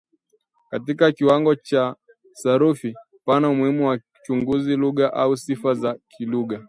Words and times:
Katika 0.71 1.11
kiwango 1.11 1.55
cha 1.55 1.95
kisarufi 2.29 2.95
pana 3.25 3.49
umuhimu 3.49 3.87
wa 3.87 3.97
kuichunguza 3.99 4.75
lugha 4.75 5.13
au 5.13 5.37
sifa 5.37 5.73
za 5.73 5.97
kilugha 6.17 6.59